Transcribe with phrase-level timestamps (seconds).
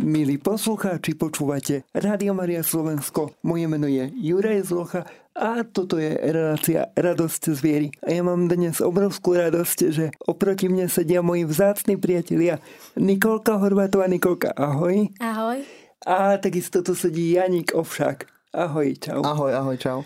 [0.00, 3.36] Milí poslucháči, počúvate Rádio Maria Slovensko.
[3.44, 5.04] Moje meno je Juraj Zlocha
[5.36, 7.88] a toto je relácia Radosť z viery.
[8.00, 12.64] A ja mám dnes obrovskú radosť, že oproti mne sedia moji vzácni priatelia
[12.96, 14.08] Nikolka Horvátová.
[14.08, 15.12] Nikolka, ahoj.
[15.20, 15.68] Ahoj.
[16.08, 18.24] A takisto tu sedí Janik Ovšak.
[18.56, 19.20] Ahoj, čau.
[19.20, 19.98] Ahoj, ahoj, čau.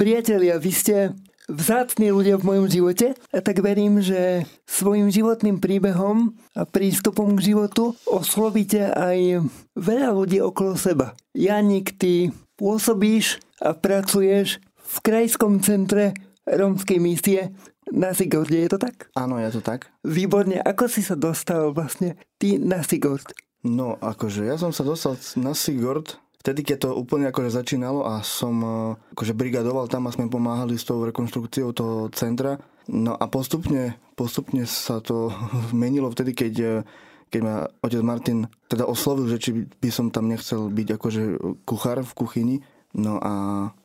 [0.00, 1.12] Priatelia, vy ste
[1.52, 7.52] vzácni ľudia v mojom živote a tak verím, že svojim životným príbehom a prístupom k
[7.52, 9.44] životu oslovíte aj
[9.76, 11.12] veľa ľudí okolo seba.
[11.36, 16.16] Janik, ty pôsobíš a pracuješ v krajskom centre
[16.48, 17.52] rómskej misie
[17.92, 19.12] na Sigorde, je to tak?
[19.12, 19.92] Áno, je to tak.
[20.06, 23.36] Výborne, ako si sa dostal vlastne ty na Sigord?
[23.62, 28.20] No, akože ja som sa dostal na Sigord vtedy, keď to úplne akože začínalo a
[28.26, 32.58] som eh, akože brigadoval tam a sme pomáhali s tou rekonštrukciou toho centra.
[32.90, 35.30] No a postupne, postupne sa to
[35.72, 36.82] menilo vtedy, keď, eh,
[37.30, 41.22] keď ma otec Martin teda oslovil, že či by som tam nechcel byť akože
[41.62, 42.56] kuchár v kuchyni.
[42.92, 43.32] No a,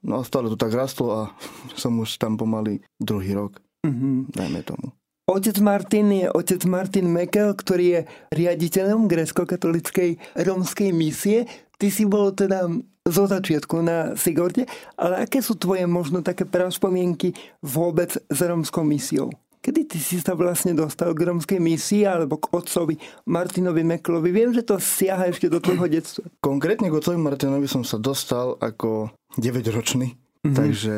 [0.04, 1.22] no a stále to tak rastlo a
[1.82, 4.34] som už tam pomaly druhý rok, mm-hmm.
[4.34, 4.97] dajme tomu.
[5.28, 11.52] Otec Martin je otec Martin Mekel, ktorý je riaditeľom grecko-katolickej rómskej misie.
[11.76, 12.64] Ty si bol teda
[13.04, 14.64] zo začiatku na Sigorde,
[14.96, 19.28] ale aké sú tvoje možno také praspomienky vôbec s rómskou misiou?
[19.60, 22.96] Kedy ty si sa vlastne dostal k rómskej misii alebo k otcovi
[23.28, 24.32] Martinovi Meklovi?
[24.32, 26.24] Viem, že to siaha ešte do tvojho detstva.
[26.40, 30.27] Konkrétne k otcovi Martinovi som sa dostal ako 9-ročný.
[30.44, 30.58] Mm-hmm.
[30.58, 30.96] Takže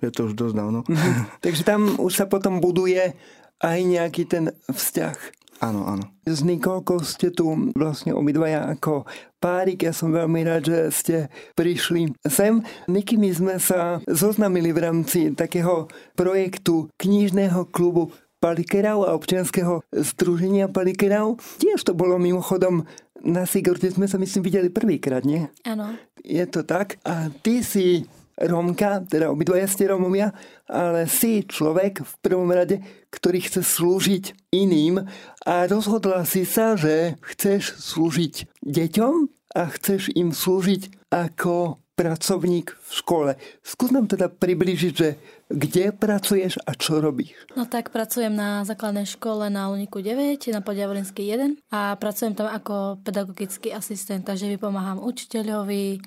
[0.00, 0.78] je to už dosť dávno.
[0.86, 1.16] Mm-hmm.
[1.44, 3.16] Takže tam už sa potom buduje
[3.58, 5.38] aj nejaký ten vzťah.
[5.58, 6.06] Áno, áno.
[6.22, 9.10] S Nikolkou ste tu vlastne obidvaja ako
[9.42, 9.82] párik.
[9.82, 11.16] Ja som veľmi rád, že ste
[11.58, 12.62] prišli sem.
[12.86, 20.70] Niky, my sme sa zoznamili v rámci takého projektu knižného klubu Palikerau a občianského združenia
[20.70, 21.42] Palikerau.
[21.58, 22.86] Tiež to bolo mimochodom
[23.18, 25.50] na Sigurte sme sa myslím videli prvýkrát, nie?
[25.66, 25.98] Áno.
[26.22, 27.02] Je to tak.
[27.02, 28.06] A ty si
[28.38, 30.30] Rómka, teda obidvaja ste Rómovia,
[30.70, 32.78] ale si človek v prvom rade,
[33.10, 35.02] ktorý chce slúžiť iným
[35.42, 39.14] a rozhodla si sa, že chceš slúžiť deťom
[39.58, 43.30] a chceš im slúžiť ako pracovník v škole.
[43.66, 45.18] Skús nám teda približiť, že
[45.50, 47.34] kde pracuješ a čo robíš?
[47.58, 52.46] No tak pracujem na základnej škole na Luniku 9, na Podiavorinský 1 a pracujem tam
[52.46, 55.98] ako pedagogický asistent, takže vypomáham učiteľovi,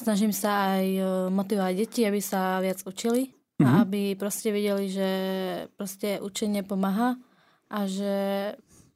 [0.00, 3.68] Snažím sa aj e, motivovať deti, aby sa viac učili mm-hmm.
[3.68, 3.80] a mhm.
[3.84, 5.10] aby proste videli, že
[5.76, 7.20] proste učenie pomáha
[7.68, 8.14] a že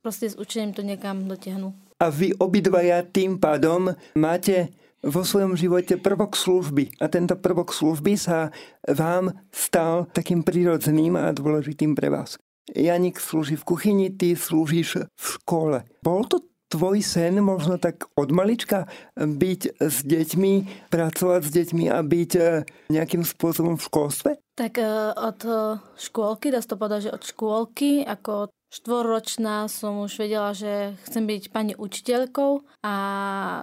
[0.01, 1.77] proste s učením to niekam dotiahnu.
[2.01, 4.73] A vy obidvaja tým pádom máte
[5.05, 6.97] vo svojom živote prvok služby.
[6.99, 8.49] A tento prvok služby sa
[8.89, 12.41] vám stal takým prirodzeným a dôležitým pre vás.
[12.73, 15.85] Janik slúži v kuchyni, ty slúžiš v škole.
[16.01, 16.41] Bol to
[16.75, 20.53] tvoj sen možno tak od malička byť s deťmi,
[20.91, 22.43] pracovať s deťmi a byť e,
[22.91, 24.31] nejakým spôsobom v školstve?
[24.59, 30.03] Tak e, od e, škôlky, dá sa to povedať, že od škôlky, ako štvorročná som
[30.03, 32.95] už vedela, že chcem byť pani učiteľkou a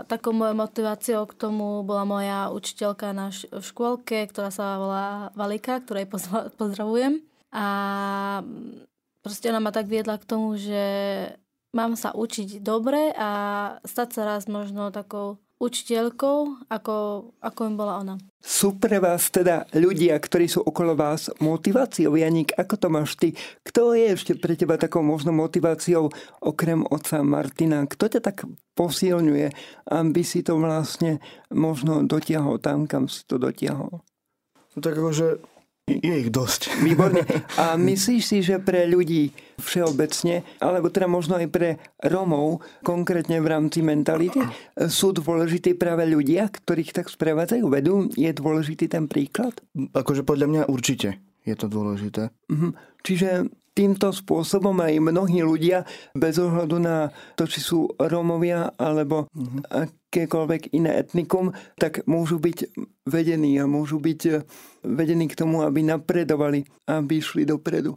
[0.08, 6.08] takou mojou motiváciou k tomu bola moja učiteľka na škôlke, ktorá sa volá Valika, ktorej
[6.56, 7.20] pozdravujem.
[7.52, 7.66] A
[9.20, 10.80] proste ona ma tak viedla k tomu, že
[11.72, 13.30] mám sa učiť dobre a
[13.84, 16.96] stať sa raz možno takou učiteľkou, ako,
[17.38, 18.16] ako im bola ona.
[18.42, 22.18] Sú pre vás teda ľudia, ktorí sú okolo vás motiváciou?
[22.18, 23.38] Janik, ako to máš ty?
[23.62, 26.10] Kto je ešte pre teba takou možno motiváciou
[26.42, 27.86] okrem otca Martina?
[27.86, 29.48] Kto ťa tak posilňuje,
[29.94, 31.22] aby si to vlastne
[31.54, 34.02] možno dotiahol tam, kam si to dotiahol?
[34.74, 35.51] No tak akože
[36.00, 36.72] je ich dosť.
[36.88, 37.28] Výborne.
[37.60, 41.70] A myslíš si, že pre ľudí všeobecne, alebo teda možno aj pre
[42.08, 44.42] Romov, konkrétne v rámci mentality,
[44.88, 48.08] sú dôležití práve ľudia, ktorých tak sprevádzajú, vedú?
[48.16, 49.60] Je dôležitý ten príklad?
[49.94, 52.30] Akože podľa mňa určite je to dôležité.
[52.50, 52.70] Mhm.
[53.02, 57.10] Čiže týmto spôsobom aj mnohí ľudia, bez ohľadu na
[57.40, 59.32] to, či sú Rómovia alebo
[59.72, 62.76] akékoľvek iné etnikum, tak môžu byť
[63.08, 64.22] vedení a môžu byť
[64.84, 67.96] vedení k tomu, aby napredovali, aby išli dopredu.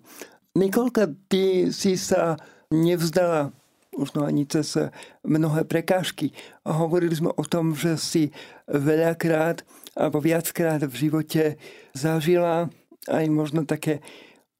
[0.54, 2.38] Nikolka, ty si sa
[2.70, 3.50] nevzdala
[3.94, 4.74] možno ani cez
[5.22, 6.34] mnohé prekážky.
[6.66, 8.34] Hovorili sme o tom, že si
[8.66, 9.62] veľakrát
[9.94, 11.58] alebo viackrát v živote
[11.94, 12.70] zažila
[13.06, 14.02] aj možno také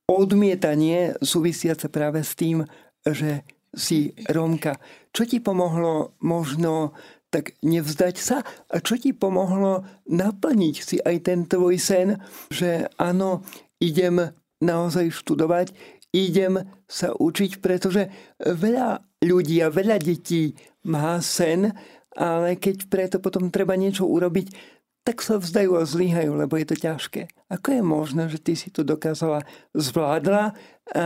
[0.08, 2.64] odmietanie súvisiace práve s tým,
[3.04, 4.78] že si Rómka.
[5.10, 6.94] Čo ti pomohlo možno
[7.34, 13.42] tak nevzdať sa a čo ti pomohlo naplniť si aj ten tvoj sen, že áno,
[13.82, 14.30] idem
[14.62, 15.74] naozaj študovať,
[16.14, 18.06] idem sa učiť, pretože
[18.38, 20.54] veľa ľudí a veľa detí
[20.86, 21.74] má sen,
[22.14, 24.73] ale keď preto potom treba niečo urobiť,
[25.04, 27.28] tak sa vzdajú a zlyhajú, lebo je to ťažké.
[27.52, 29.44] Ako je možné, že ty si to dokázala,
[29.76, 30.56] zvládla
[30.96, 31.04] a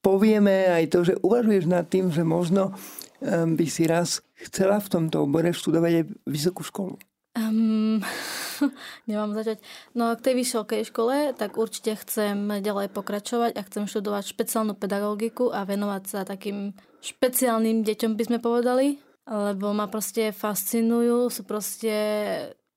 [0.00, 2.72] povieme aj to, že uvažuješ nad tým, že možno
[3.20, 6.96] um, by si raz chcela v tomto obore študovať aj vysokú školu?
[7.36, 8.00] Um,
[9.10, 9.60] nemám začať.
[9.92, 15.52] No k tej vysokej škole, tak určite chcem ďalej pokračovať a chcem študovať špeciálnu pedagogiku
[15.52, 16.72] a venovať sa takým
[17.04, 18.96] špeciálnym deťom, by sme povedali,
[19.28, 21.92] lebo ma proste fascinujú, sú proste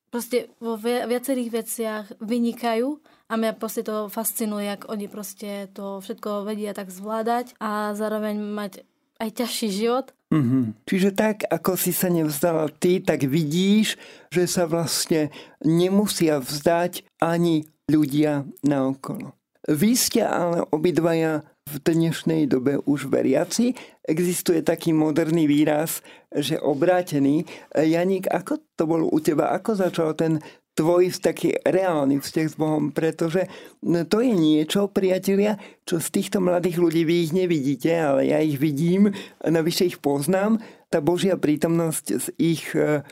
[0.10, 6.48] proste vo viacerých veciach vynikajú a mňa proste to fascinuje, ak oni proste to všetko
[6.48, 8.88] vedia tak zvládať a zároveň mať
[9.18, 10.14] aj ťažší život.
[10.30, 10.64] Mm-hmm.
[10.86, 13.98] Čiže tak, ako si sa nevzdala ty, tak vidíš,
[14.30, 15.34] že sa vlastne
[15.64, 19.34] nemusia vzdať ani ľudia naokolo.
[19.68, 23.76] Vy ste ale obidvaja v dnešnej dobe už veriaci.
[24.08, 26.00] Existuje taký moderný výraz,
[26.32, 27.44] že obrátený.
[27.76, 29.52] Janík, ako to bolo u teba?
[29.52, 30.40] Ako začal ten
[30.78, 33.50] tvoj taký reálny vzťah s Bohom, pretože
[33.84, 38.62] to je niečo, priatelia, čo z týchto mladých ľudí vy ich nevidíte, ale ja ich
[38.62, 39.10] vidím,
[39.42, 40.62] navyše ich poznám.
[40.88, 43.04] Tá Božia prítomnosť z ich e,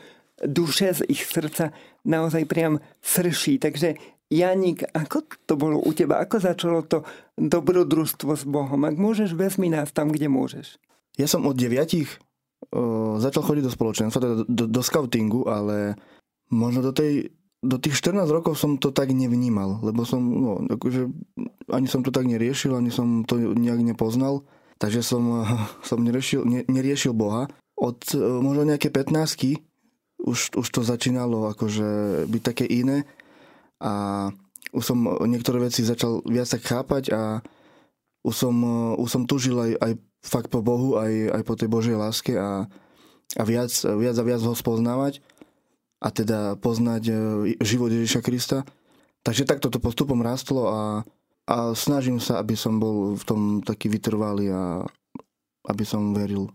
[0.46, 1.74] duše, z ich srdca
[2.06, 3.58] naozaj priam srší.
[3.60, 6.18] Takže Janik, ako to bolo u teba?
[6.18, 7.06] Ako začalo to
[7.38, 8.82] dobrodružstvo s Bohom?
[8.82, 10.82] Ak môžeš, vezmi nás tam, kde môžeš.
[11.14, 12.10] Ja som od deviatich
[12.74, 15.94] o, začal chodiť do spoločenstva, teda do, do scoutingu, ale
[16.50, 17.30] možno do, tej,
[17.62, 21.06] do tých 14 rokov som to tak nevnímal, lebo som, no, akože,
[21.70, 24.42] ani som to tak neriešil, ani som to nejak nepoznal,
[24.82, 25.46] takže som,
[25.88, 27.46] som neriešil, ne, neriešil Boha.
[27.78, 28.02] Od
[28.42, 29.62] možno nejaké 15
[30.26, 33.04] už, už to začínalo akože byť také iné
[33.82, 33.92] a
[34.72, 37.40] už som niektoré veci začal viac tak chápať a
[38.26, 38.56] už som,
[38.98, 39.92] už som tužil aj, aj
[40.26, 42.66] fakt po Bohu, aj, aj po tej Božej láske a,
[43.38, 45.22] a viac, viac a viac ho spoznávať
[46.02, 47.14] a teda poznať e,
[47.62, 48.58] život Ježiša Krista.
[49.22, 50.80] Takže takto to postupom rástlo a,
[51.46, 54.84] a snažím sa, aby som bol v tom taký vytrvalý a
[55.66, 56.50] aby som veril.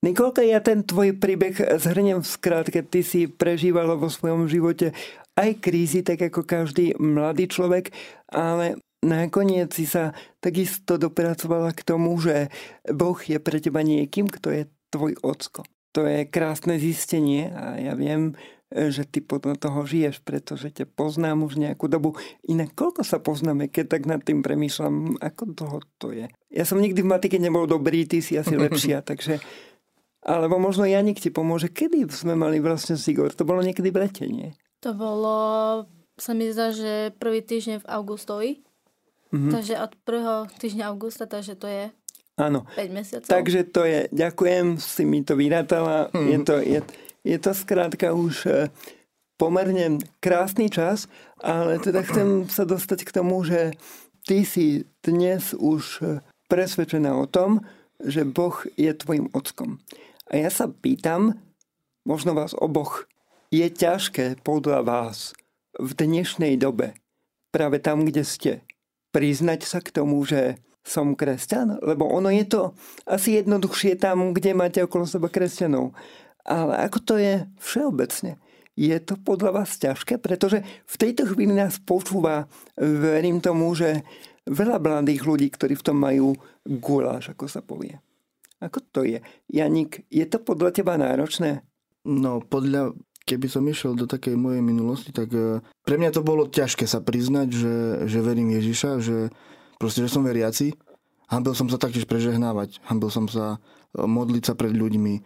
[0.00, 2.80] Nikolka, ja ten tvoj príbeh zhrnem v skrátke.
[2.80, 4.96] Ty si prežívala vo svojom živote
[5.40, 7.88] aj krízy, tak ako každý mladý človek,
[8.28, 10.12] ale nakoniec si sa
[10.44, 12.52] takisto dopracovala k tomu, že
[12.84, 15.64] Boh je pre teba niekým, kto je tvoj ocko.
[15.96, 18.38] To je krásne zistenie a ja viem,
[18.70, 22.14] že ty podľa toho žiješ, pretože ťa poznám už nejakú dobu.
[22.46, 26.26] Inak koľko sa poznáme, keď tak nad tým premýšľam, ako dlho to je.
[26.54, 29.42] Ja som nikdy v matike nebol dobrý, ty si asi lepšia, takže...
[30.20, 31.72] Alebo možno Janik ti pomôže.
[31.72, 33.32] Kedy sme mali vlastne Sigor?
[33.32, 34.52] To bolo niekedy v lete, nie?
[34.80, 35.36] To bolo,
[36.16, 38.50] sa mi zdá, že prvý týždeň v augustovi.
[39.30, 39.52] Mm-hmm.
[39.52, 41.84] Takže od prvého týždňa augusta, takže to je
[42.40, 42.64] Áno.
[42.72, 43.28] 5 mesiacov.
[43.28, 46.08] Takže to je, ďakujem, si mi to vyrátala.
[46.10, 46.28] Mm-hmm.
[46.32, 46.80] Je, to, je,
[47.28, 48.52] je to skrátka už e,
[49.36, 51.04] pomerne krásny čas,
[51.36, 53.76] ale teda chcem sa dostať k tomu, že
[54.24, 57.60] ty si dnes už e, presvedčená o tom,
[58.00, 59.76] že Boh je tvojim ockom.
[60.32, 61.36] A ja sa pýtam,
[62.08, 63.09] možno vás oboch
[63.50, 65.34] je ťažké podľa vás
[65.74, 66.94] v dnešnej dobe,
[67.50, 68.52] práve tam, kde ste,
[69.10, 71.82] priznať sa k tomu, že som kresťan?
[71.82, 72.62] Lebo ono je to
[73.10, 75.92] asi jednoduchšie tam, kde máte okolo seba kresťanov.
[76.46, 78.38] Ale ako to je všeobecne?
[78.78, 80.22] Je to podľa vás ťažké?
[80.22, 82.46] Pretože v tejto chvíli nás počúva,
[82.78, 84.06] verím tomu, že
[84.46, 87.98] veľa mladých ľudí, ktorí v tom majú guláš, ako sa povie.
[88.62, 89.20] Ako to je?
[89.50, 91.66] Janik, je to podľa teba náročné?
[92.06, 92.96] No, podľa
[93.30, 96.98] keby som išiel do takej mojej minulosti, tak e, pre mňa to bolo ťažké sa
[96.98, 97.74] priznať, že,
[98.10, 99.30] že verím Ježiša, že
[99.78, 100.74] proste, že som veriaci.
[101.30, 103.62] Hambil som sa taktiež prežehnávať, hambil som sa
[103.94, 105.22] e, modliť sa pred ľuďmi, e,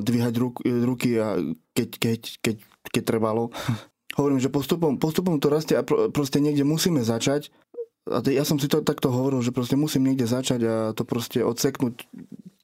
[0.00, 1.36] dvíhať ruk, ruky a
[1.76, 2.56] keď, keď, keď,
[2.96, 3.52] keď trebalo.
[4.18, 7.52] Hovorím, že postupom, postupom to rastie a proste niekde musíme začať.
[8.08, 11.44] A ja som si to takto hovoril, že proste musím niekde začať a to proste
[11.44, 12.08] odseknúť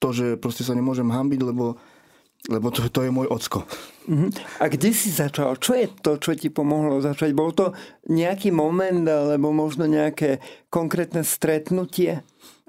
[0.00, 1.76] to, že proste sa nemôžem hambiť, lebo
[2.48, 3.64] lebo to, to je môj ocko.
[4.04, 4.28] Uh-huh.
[4.60, 5.56] A kde si začal?
[5.56, 7.32] Čo je to, čo ti pomohlo začať?
[7.32, 7.72] Bol to
[8.12, 12.20] nejaký moment, alebo možno nejaké konkrétne stretnutie?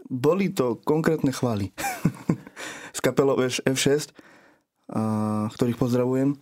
[0.07, 1.75] Boli to konkrétne chvály.
[2.95, 4.15] S kapelou F6,
[5.51, 6.39] ktorých pozdravujem.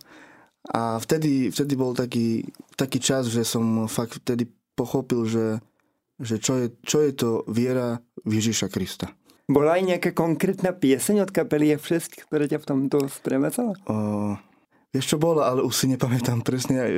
[0.70, 2.46] A vtedy, vtedy bol taký,
[2.78, 4.48] taký čas, že som fakt vtedy
[4.78, 5.58] pochopil, že,
[6.22, 9.12] že čo, je, čo je to viera v Ježiša Krista.
[9.44, 13.76] Bola aj nejaká konkrétna pieseň od kapely F6, ktorá ťa v tomto sprevádzala?
[13.84, 14.40] O,
[14.88, 16.90] vieš čo bola, ale už si nepamätám presne, e,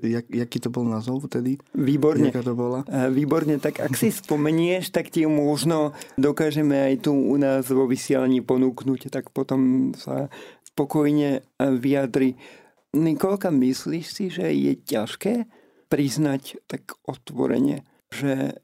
[0.00, 1.60] jak, jaký to bol názov vtedy.
[1.76, 2.32] Výborne.
[2.32, 2.88] Jaká to bola.
[2.88, 7.84] E, výborne, tak ak si spomenieš, tak ti možno dokážeme aj tu u nás vo
[7.84, 10.32] vysielaní ponúknuť, tak potom sa
[10.72, 12.40] spokojne vyjadri.
[12.96, 15.44] Nikolka, myslíš si, že je ťažké
[15.92, 18.56] priznať tak otvorene, že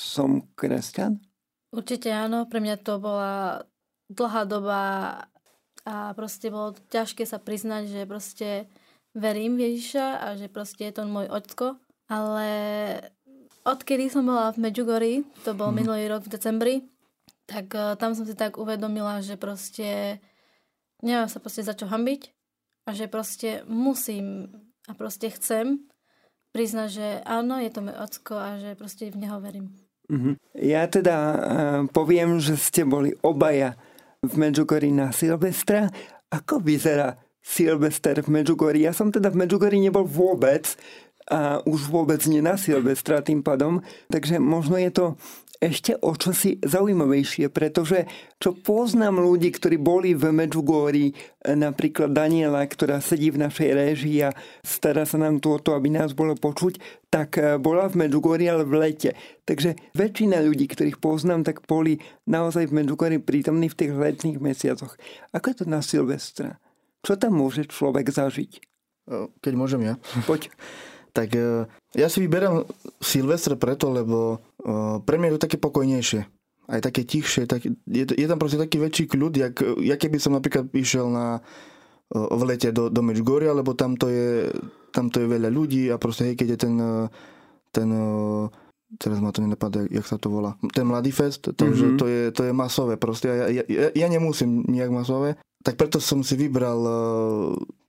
[0.00, 1.27] som kresťan?
[1.68, 3.64] Určite áno, pre mňa to bola
[4.08, 4.82] dlhá doba
[5.84, 8.48] a proste bolo ťažké sa priznať, že proste
[9.16, 11.80] verím Ježiša a že proste je to môj očko.
[12.08, 12.48] Ale
[13.68, 15.78] odkedy som bola v Medjugorji, to bol hmm.
[15.84, 16.74] minulý rok v decembri,
[17.44, 20.20] tak uh, tam som si tak uvedomila, že proste
[21.04, 22.32] nemám sa proste za čo hambiť
[22.88, 24.52] a že proste musím
[24.88, 25.84] a proste chcem
[26.56, 29.87] priznať, že áno, je to môj ocko a že proste v neho verím.
[30.08, 30.34] Mm-hmm.
[30.64, 31.38] Ja teda uh,
[31.92, 33.76] poviem, že ste boli obaja
[34.24, 35.92] v Medjugorji na Silvestra.
[36.32, 38.88] Ako vyzerá Silvester v Medjugorji?
[38.88, 40.76] Ja som teda v Medjugorji nebol vôbec
[41.28, 45.04] a už vôbec nie na Silvestra tým pádom, takže možno je to
[45.58, 48.06] ešte o čosi zaujímavejšie, pretože
[48.38, 51.10] čo poznám ľudí, ktorí boli v Medjugorji,
[51.42, 54.30] napríklad Daniela, ktorá sedí v našej réžii a
[54.62, 56.78] stará sa nám tu o to, aby nás bolo počuť,
[57.10, 59.10] tak e, bola v Medjugorji, ale v lete.
[59.42, 61.98] Takže väčšina ľudí, ktorých poznám, tak boli
[62.30, 64.94] naozaj v Medjugorji prítomní v tých letných mesiacoch.
[65.34, 66.62] Ako je to na Silvestra?
[67.02, 68.62] Čo tam môže človek zažiť?
[69.42, 69.94] Keď môžem ja.
[70.22, 70.50] Poď.
[71.18, 71.66] tak e,
[71.98, 72.62] ja si vyberám
[73.02, 76.22] Silvestre preto, lebo e, pre mňa je to také pokojnejšie.
[76.70, 77.50] Aj také tichšie.
[77.50, 81.42] Tak, je, je tam proste taký väčší kľud, jak, jak keby som napríklad išiel na,
[82.14, 84.46] e, v lete do, do Medjugorja, lebo tam to, je,
[84.94, 86.74] tam to je veľa ľudí a proste hej, keď je ten,
[87.74, 87.88] ten
[88.96, 92.00] teraz ma to nenapadá, jak sa to volá, ten Mladý fest, takže mm-hmm.
[92.00, 93.28] to, je, to je masové proste.
[93.28, 96.80] Ja, ja, ja, ja nemusím nejak masové, tak preto som si vybral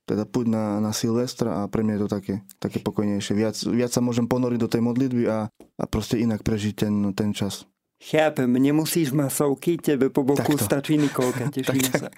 [0.06, 3.32] teda púť na, na Silvestra a pre mňa je to také, také pokojnejšie.
[3.36, 7.30] Viac, viac sa môžem ponoriť do tej modlitby a, a proste inak prežiť ten, ten
[7.30, 7.68] čas.
[8.00, 10.64] Chápem, nemusíš masovky, tebe po boku takto.
[10.64, 12.08] stačí Nikolka, teším tak, sa.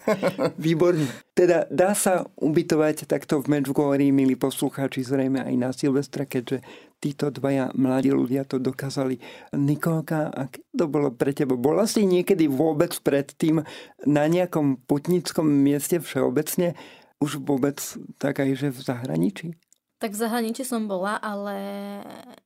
[0.55, 1.11] Výborne.
[1.35, 6.63] Teda dá sa ubytovať takto v Medjugorji, milí poslucháči, zrejme aj na Silvestra, keďže
[7.03, 9.19] títo dvaja mladí ľudia to dokázali.
[9.59, 11.59] Nikolka, ak to bolo pre teba?
[11.59, 13.67] Bola si niekedy vôbec predtým
[14.07, 16.79] na nejakom putnickom mieste všeobecne?
[17.23, 17.79] Už vôbec
[18.19, 19.49] tak aj, že v zahraničí?
[20.03, 21.55] Tak v zahraničí som bola, ale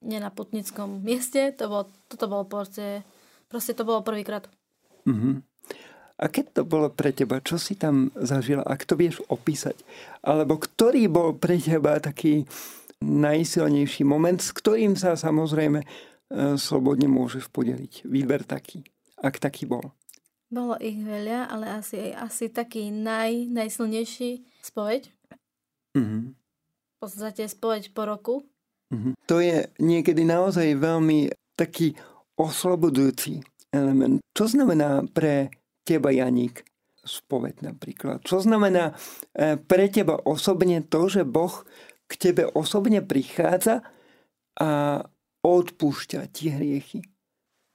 [0.04, 1.56] nie na putnickom mieste.
[1.56, 3.00] To bolo, toto bolo proste,
[3.48, 4.44] proste to bolo prvýkrát.
[5.08, 5.40] Uh-huh.
[6.20, 9.76] A keď to bolo pre teba, čo si tam zažila, ak to vieš opísať?
[10.20, 12.44] Alebo ktorý bol pre teba taký
[13.00, 15.86] najsilnejší moment, s ktorým sa samozrejme e,
[16.56, 18.08] slobodne môžeš podeliť?
[18.08, 18.80] Výber taký,
[19.20, 19.92] ak taký bol.
[20.56, 25.12] Bolo ich veľa, ale asi, asi taký naj, najsilnejší spoveď.
[25.92, 26.22] Mm-hmm.
[26.32, 28.34] V podstate spoveď po roku.
[28.88, 29.12] Mm-hmm.
[29.28, 31.28] To je niekedy naozaj veľmi
[31.60, 31.92] taký
[32.40, 34.24] oslobodujúci element.
[34.32, 35.52] Čo znamená pre
[35.84, 36.64] teba, Janík,
[37.04, 38.24] spoveď napríklad?
[38.24, 38.96] Čo znamená
[39.36, 41.68] e, pre teba osobne to, že Boh
[42.08, 43.84] k tebe osobne prichádza
[44.56, 45.04] a
[45.44, 47.04] odpúšťa ti hriechy?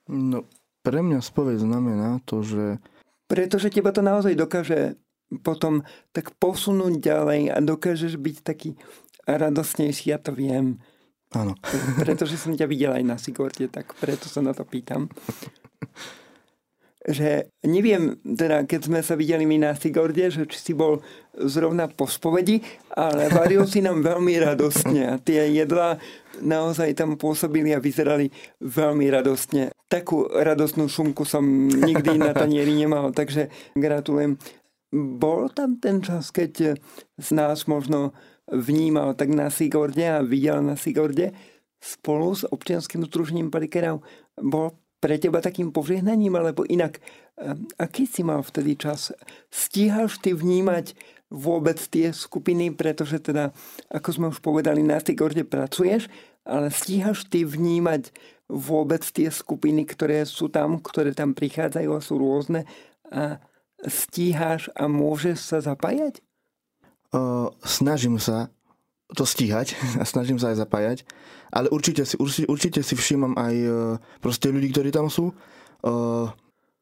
[0.09, 0.49] No,
[0.81, 2.81] pre mňa spoveď znamená to, že...
[3.29, 4.99] Pretože teba to naozaj dokáže
[5.39, 8.75] potom tak posunúť ďalej a dokážeš byť taký
[9.23, 10.83] radostnejší, ja to viem.
[11.31, 11.55] Áno.
[12.03, 15.07] Pretože som ťa videl aj na Sigorte, tak preto sa na to pýtam.
[17.01, 21.01] Že neviem, teda keď sme sa videli my na Sigorde, že či si bol
[21.33, 22.61] zrovna po spovedi,
[22.93, 25.97] ale varil si nám veľmi radostne a tie jedlá
[26.41, 28.29] naozaj tam pôsobili a vyzerali
[28.59, 29.71] veľmi radostne.
[29.87, 34.35] Takú radostnú šumku som nikdy na tanieri nemal, takže gratulujem.
[34.91, 36.75] Bol tam ten čas, keď
[37.15, 38.11] z nás možno
[38.51, 41.31] vnímal tak na Sigorde a videl na Sigorde
[41.79, 44.03] spolu s občianským združením palikerov.
[44.35, 47.01] Bol pre teba takým požehnaním, alebo inak,
[47.81, 49.09] aký si mal vtedy čas?
[49.49, 50.93] Stíhaš ty vnímať
[51.31, 53.49] vôbec tie skupiny, pretože teda,
[53.89, 56.05] ako sme už povedali, na Tigorde pracuješ,
[56.45, 58.09] ale stíhaš ty vnímať
[58.51, 62.67] vôbec tie skupiny, ktoré sú tam, ktoré tam prichádzajú a sú rôzne
[63.07, 63.39] a
[63.87, 66.19] stíhaš a môžeš sa zapájať?
[67.11, 68.51] Uh, snažím sa
[69.15, 70.99] to stíhať a snažím sa aj zapájať.
[71.51, 73.69] Ale určite si, určite, určite si všímam aj e,
[74.23, 75.35] proste ľudí, ktorí tam sú.
[75.35, 75.91] E,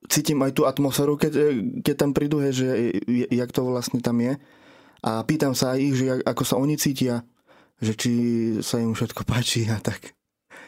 [0.06, 1.46] cítim aj tú atmosféru, keď, e,
[1.82, 2.94] keď tam prídu, že
[3.34, 4.38] jak to vlastne tam je.
[5.01, 7.25] A pýtam sa aj ich, že ako sa oni cítia,
[7.80, 8.12] že či
[8.60, 10.16] sa im všetko páči a tak.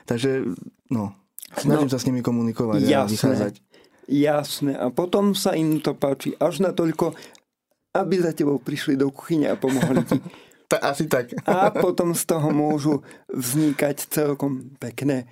[0.07, 0.47] Takže,
[0.89, 1.13] no,
[1.59, 3.53] snažím no, sa s nimi komunikovať jasné, a vychádzať.
[4.11, 4.71] Jasné.
[4.79, 7.15] A potom sa im to páči až na toľko,
[7.95, 10.17] aby za tebou prišli do kuchyne a pomohli ti.
[10.71, 11.35] Ta, asi tak.
[11.43, 15.27] A potom z toho môžu vznikať celkom pekné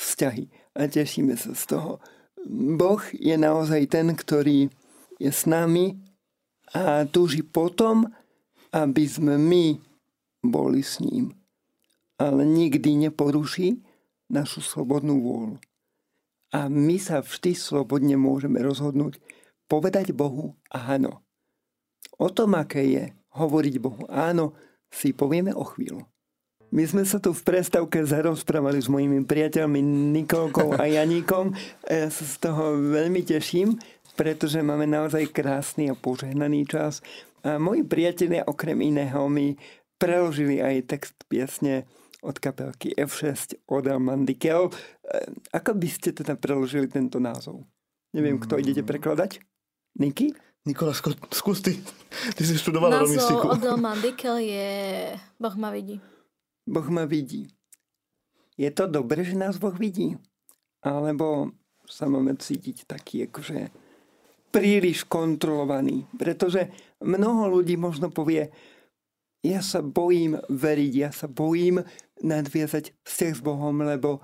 [0.00, 0.48] vzťahy.
[0.72, 2.00] A tešíme sa z toho.
[2.48, 4.72] Boh je naozaj ten, ktorý
[5.20, 6.00] je s nami
[6.72, 8.08] a túži potom,
[8.72, 9.76] aby sme my
[10.44, 11.34] boli s ním.
[12.18, 13.82] Ale nikdy neporuší
[14.28, 15.56] našu slobodnú vôľu.
[16.52, 19.20] A my sa vždy slobodne môžeme rozhodnúť
[19.68, 21.20] povedať Bohu áno.
[22.16, 23.04] O tom, aké je
[23.36, 24.56] hovoriť Bohu áno,
[24.88, 26.08] si povieme o chvíľu.
[26.68, 29.80] My sme sa tu v prestávke zarozprávali s mojimi priateľmi
[30.12, 31.56] Nikolkou a Janíkom.
[31.88, 33.80] Ja sa z toho veľmi teším,
[34.20, 37.00] pretože máme naozaj krásny a požehnaný čas.
[37.40, 39.56] A moji priatelia okrem iného mi
[39.98, 41.84] preložili aj text piesne
[42.22, 44.70] od kapelky F6 od Mandikel.
[45.54, 47.62] Ako by ste teda preložili tento názov?
[48.10, 49.42] Neviem, kto idete prekladať?
[49.98, 50.34] Niky?
[50.66, 50.92] Nikola,
[51.32, 51.78] skús ty.
[52.34, 53.54] Ty si študovala romistiku.
[53.54, 54.70] Názov od Mandikel je
[55.38, 56.02] Boh ma vidí.
[56.66, 57.46] Boh ma vidí.
[58.58, 60.18] Je to dobré, že nás Boh vidí?
[60.82, 61.54] Alebo
[61.86, 63.70] sa máme cítiť taký akože
[64.50, 66.04] príliš kontrolovaný?
[66.18, 66.68] Pretože
[67.00, 68.50] mnoho ľudí možno povie,
[69.48, 71.80] ja sa bojím veriť, ja sa bojím
[72.20, 74.20] nadviazať vzťah s Bohom, lebo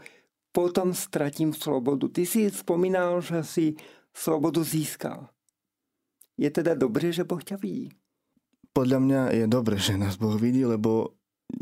[0.52, 2.12] potom stratím slobodu.
[2.12, 3.66] Ty si spomínal, že si
[4.12, 5.32] slobodu získal.
[6.36, 7.90] Je teda dobré, že Boh ťa vidí?
[8.74, 11.14] Podľa mňa je dobré, že nás Boh vidí, lebo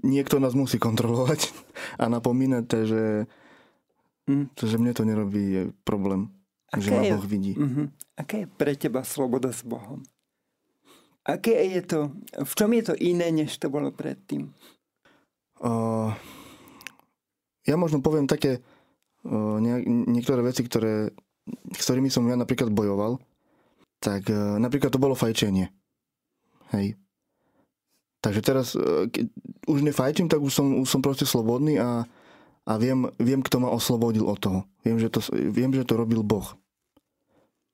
[0.03, 1.53] niekto nás musí kontrolovať
[2.03, 3.05] a napomínať, že,
[4.29, 4.57] mm.
[4.57, 6.33] že mne to nerobí problém,
[6.73, 7.53] Aké že ma Boh vidí.
[7.53, 7.93] Uh-huh.
[8.17, 10.01] Aká je pre teba sloboda s Bohom?
[11.23, 12.01] Aké je to,
[12.35, 14.51] v čom je to iné, než to bolo predtým?
[15.63, 16.11] Uh,
[17.63, 21.15] ja možno poviem také uh, ne, niektoré veci, ktoré,
[21.79, 23.23] s ktorými som ja napríklad bojoval.
[24.03, 25.71] Tak uh, napríklad to bolo fajčenie.
[26.75, 26.99] Hej.
[28.23, 29.27] Takže teraz, e, keď
[29.67, 32.07] už nefajčím, tak už som, už som proste slobodný a,
[32.63, 34.61] a viem, viem, kto ma oslobodil od toho.
[34.87, 36.55] Viem, že to, viem, že to robil Boh.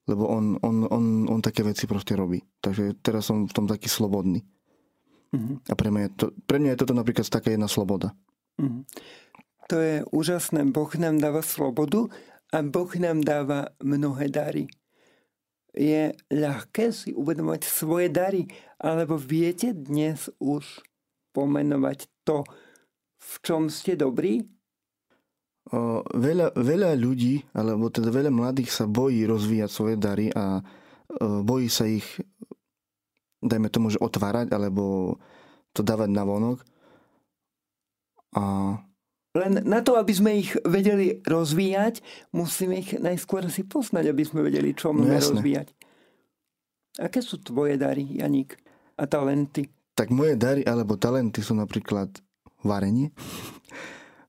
[0.09, 2.41] Lebo on, on, on, on také veci proste robí.
[2.65, 4.41] Takže teraz som v tom taký slobodný.
[5.37, 5.57] Mm-hmm.
[5.69, 8.17] A pre mňa, je to, pre mňa je toto napríklad taká jedna sloboda.
[8.57, 8.83] Mm-hmm.
[9.69, 10.65] To je úžasné.
[10.73, 12.09] Boh nám dáva slobodu
[12.49, 14.65] a Boh nám dáva mnohé dary
[15.79, 18.51] je ľahké si uvedomovať svoje dary,
[18.83, 20.83] alebo viete dnes už
[21.31, 22.43] pomenovať to,
[23.19, 24.43] v čom ste dobrí?
[26.15, 30.65] Veľa, veľa ľudí, alebo teda veľa mladých sa bojí rozvíjať svoje dary a
[31.21, 32.05] bojí sa ich,
[33.45, 35.17] dajme tomu, že otvárať, alebo
[35.77, 36.65] to dávať na vonok.
[38.33, 38.77] A
[39.37, 42.01] len na to, aby sme ich vedeli rozvíjať,
[42.33, 45.77] musíme ich najskôr si poznať, aby sme vedeli, čo no, máme rozvíjať.
[46.99, 48.59] Aké sú tvoje dary, Janík,
[48.99, 49.71] a talenty?
[49.95, 52.11] Tak moje dary alebo talenty sú napríklad
[52.65, 53.13] varenie.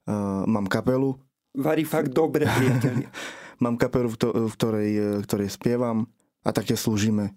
[0.09, 1.21] Uh, mám kapelu.
[1.57, 3.05] Varí fakt dobre, priateľi.
[3.63, 4.91] mám kapelu, v, to, v ktorej,
[5.27, 6.07] ktorej spievam
[6.43, 7.35] a také slúžime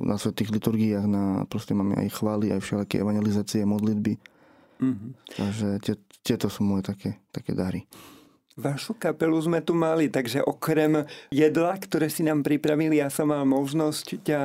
[0.00, 4.16] na svetých liturgiách, na, proste máme aj chvály, aj všelijaké evangelizácie, modlitby.
[4.80, 5.10] Mm-hmm.
[5.36, 7.84] Takže tie, tieto sú moje také, také dary.
[8.56, 13.44] Vašu kapelu sme tu mali, takže okrem jedla, ktoré si nám pripravili, ja som mal
[13.44, 14.40] možnosť ťa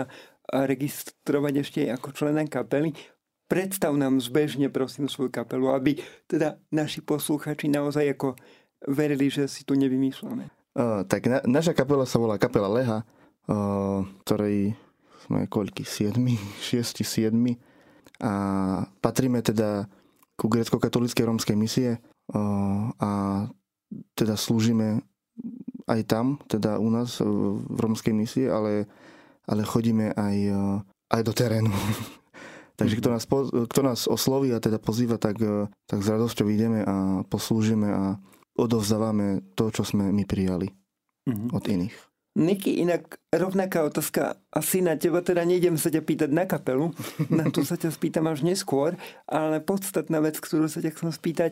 [0.52, 2.92] registrovať ešte ako člena kapely.
[3.48, 8.36] Predstav nám zbežne, prosím, svoju kapelu, aby teda naši posluchači naozaj ako
[8.88, 10.50] verili, že si tu nevymýšľame.
[10.72, 14.74] Uh, tak na, naša kapela sa volá Kapela Leha, uh, ktorej
[15.28, 15.84] sme koľky?
[15.84, 17.36] 7, 6, 7.
[18.22, 18.34] A
[19.02, 19.90] patríme teda
[20.38, 22.02] ku grecko-katolíckej rómskej misie
[22.98, 23.12] a
[24.18, 25.06] teda slúžime
[25.86, 28.90] aj tam, teda u nás v rómskej misie, ale,
[29.46, 30.38] ale chodíme aj,
[31.14, 31.70] aj do terénu.
[32.80, 33.24] Takže kto nás,
[33.70, 35.38] kto nás osloví a teda pozýva, tak,
[35.86, 38.04] tak s radosťou ideme a poslúžime a
[38.58, 40.70] odovzdávame to, čo sme my prijali
[41.28, 41.50] mm-hmm.
[41.56, 41.98] od iných.
[42.32, 44.40] Niky, inak rovnaká otázka.
[44.56, 46.96] Asi na teba teda nejdem sa ťa pýtať na kapelu,
[47.28, 48.96] na to sa ťa spýtam až neskôr,
[49.28, 51.52] ale podstatná vec, ktorú sa ťa chcem spýtať.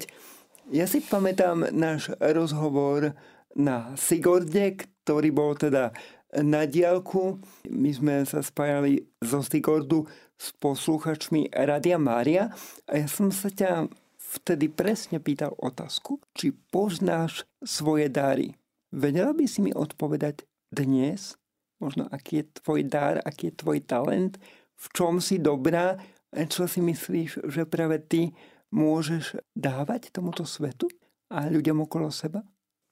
[0.71, 3.17] Ja si pamätám náš rozhovor
[3.57, 5.91] na Sigorde, ktorý bol teda
[6.31, 7.41] na diálku.
[7.67, 10.05] My sme sa spájali zo Sigordu
[10.39, 12.53] s posluchačmi Radia Mária
[12.87, 13.89] a ja som sa ťa
[14.29, 18.53] vtedy presne pýtal otázku, či poznáš svoje dary.
[18.93, 21.33] Vedela by si mi odpovedať dnes,
[21.81, 24.37] možno aký je tvoj dar, aký je tvoj talent,
[24.79, 25.97] v čom si dobrá
[26.29, 28.37] čo si myslíš, že práve ty
[28.69, 30.85] môžeš dávať tomuto svetu
[31.33, 32.45] a ľuďom okolo seba?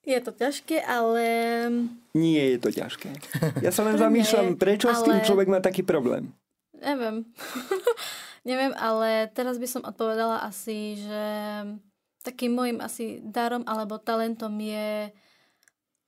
[0.07, 1.21] Je to ťažké, ale...
[2.15, 3.11] Nie je to ťažké.
[3.59, 4.97] Ja sa len zamýšľam, prečo ale...
[4.97, 6.31] s tým človek má taký problém.
[6.79, 7.27] Neviem.
[8.47, 11.23] Neviem, ale teraz by som odpovedala asi, že
[12.23, 15.11] takým môjim asi darom alebo talentom je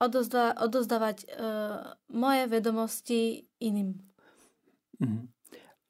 [0.00, 4.00] odozda, odozdávať uh, moje vedomosti iným.
[5.00, 5.32] Mm.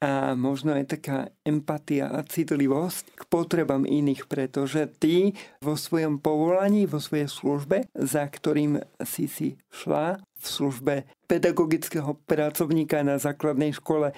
[0.01, 6.87] a možno aj taká empatia a citlivosť k potrebám iných, pretože ty vo svojom povolaní,
[6.87, 10.95] vo svojej službe, za ktorým si si šla v službe
[11.27, 14.15] pedagogického pracovníka na základnej škole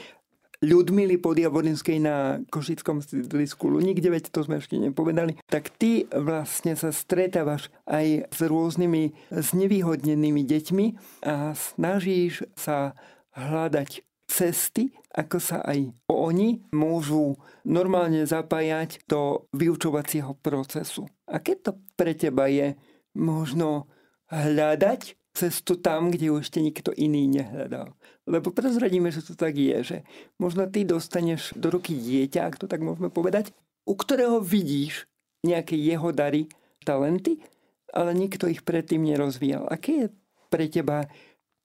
[0.63, 6.95] Ľudmily Podjavodinskej na Košickom sídlisku Luník 9, to sme ešte nepovedali, tak ty vlastne sa
[6.95, 10.87] stretávaš aj s rôznymi znevýhodnenými deťmi
[11.27, 12.95] a snažíš sa
[13.35, 17.35] hľadať cesty, ako sa aj oni môžu
[17.67, 21.11] normálne zapájať do vyučovacieho procesu.
[21.27, 22.79] A keď to pre teba je
[23.19, 23.91] možno
[24.31, 27.97] hľadať cestu tam, kde ju ešte nikto iný nehľadal.
[28.29, 29.97] Lebo prezradíme, že to tak je, že
[30.37, 33.51] možno ty dostaneš do ruky dieťa, ak to tak môžeme povedať,
[33.89, 35.09] u ktorého vidíš
[35.43, 36.47] nejaké jeho dary,
[36.87, 37.43] talenty,
[37.91, 39.67] ale nikto ich predtým nerozvíjal.
[39.67, 40.09] Aké je
[40.53, 41.11] pre teba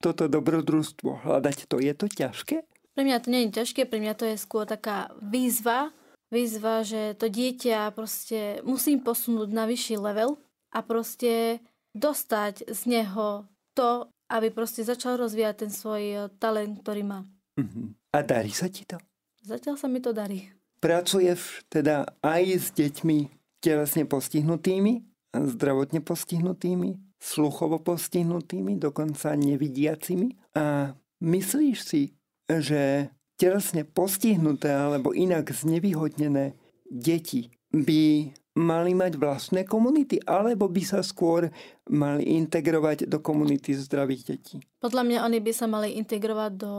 [0.02, 2.66] toto dobrodružstvo hľadať, to je to ťažké?
[2.98, 5.94] Pre mňa to nie je ťažké, pre mňa to je skôr taká výzva,
[6.34, 10.42] výzva, že to dieťa proste musím posunúť na vyšší level
[10.74, 11.62] a proste
[11.94, 13.46] dostať z neho
[13.78, 17.22] to, aby proste začal rozvíjať ten svoj eh, talent, ktorý má.
[17.58, 17.94] Uh-huh.
[18.10, 18.98] A darí sa ti to?
[19.46, 20.50] Zatiaľ sa mi to darí.
[20.82, 23.18] Pracuješ teda aj s deťmi
[23.62, 24.94] telesne postihnutými,
[25.34, 30.38] zdravotne postihnutými, sluchovo postihnutými, dokonca nevidiacimi.
[30.54, 32.14] A myslíš si,
[32.46, 41.06] že telesne postihnuté alebo inak znevýhodnené deti by mali mať vlastné komunity, alebo by sa
[41.06, 41.54] skôr
[41.94, 44.58] mali integrovať do komunity zdravých detí?
[44.82, 46.74] Podľa mňa oni by sa mali integrovať do...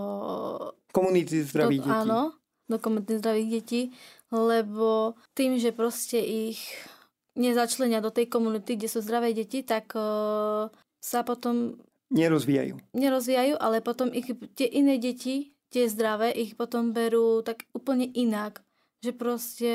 [0.91, 1.99] Komunity zdravých do, detí.
[2.03, 2.21] Áno,
[2.67, 3.83] do komunity zdravých detí,
[4.35, 6.59] lebo tým, že proste ich
[7.39, 10.67] nezačlenia do tej komunity, kde sú zdravé deti, tak uh,
[10.99, 11.79] sa potom...
[12.11, 12.75] Nerozvíjajú.
[12.99, 14.27] Nerozvíjajú, ale potom ich,
[14.59, 18.59] tie iné deti, tie zdravé, ich potom berú tak úplne inak.
[19.05, 19.73] Že proste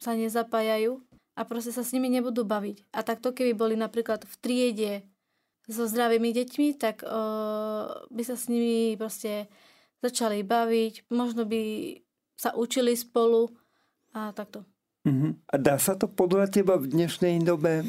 [0.00, 0.98] sa nezapájajú
[1.36, 2.90] a proste sa s nimi nebudú baviť.
[2.96, 4.92] A takto keby boli napríklad v triede
[5.70, 9.46] so zdravými deťmi, tak uh, by sa s nimi proste
[10.02, 11.60] začali baviť, možno by
[12.34, 13.52] sa učili spolu
[14.16, 14.64] a takto.
[15.04, 15.36] Uh-huh.
[15.48, 17.84] A dá sa to podľa teba v dnešnej dobe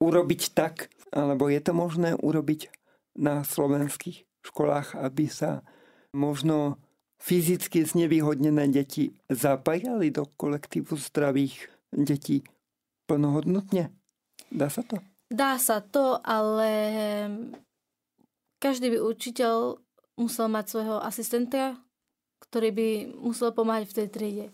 [0.00, 2.68] urobiť tak, alebo je to možné urobiť
[3.16, 5.64] na slovenských školách, aby sa
[6.12, 6.80] možno
[7.20, 12.44] fyzicky znevýhodnené deti zapájali do kolektívu zdravých detí
[13.08, 13.92] plnohodnotne?
[14.52, 15.00] Dá sa to?
[15.26, 16.70] Dá sa to, ale
[18.62, 19.82] každý by učiteľ
[20.16, 21.76] musel mať svojho asistenta,
[22.46, 22.88] ktorý by
[23.20, 24.46] musel pomáhať v tej triede.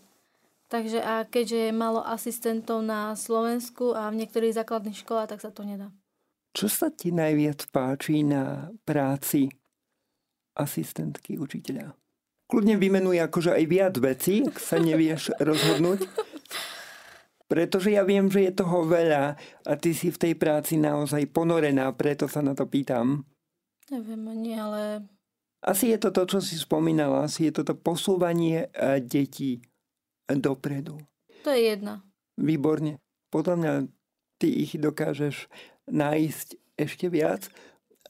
[0.73, 5.53] Takže a keďže je málo asistentov na Slovensku a v niektorých základných školách, tak sa
[5.53, 5.93] to nedá.
[6.53, 9.53] Čo sa ti najviac páči na práci
[10.57, 11.93] asistentky učiteľa?
[12.53, 16.05] Kľudne vymenuj akože aj viac vecí, ak sa nevieš rozhodnúť.
[17.49, 19.33] Pretože ja viem, že je toho veľa
[19.65, 23.25] a ty si v tej práci naozaj ponorená, preto sa na to pýtam.
[23.89, 24.81] Neviem ani, ale...
[25.65, 29.65] Asi je to to, čo si spomínala, asi je to to posúvanie e, detí
[30.29, 31.01] dopredu.
[31.41, 32.05] To je jedna.
[32.37, 33.01] Výborne.
[33.33, 33.73] Podľa mňa
[34.37, 35.49] ty ich dokážeš
[35.89, 37.49] nájsť ešte viac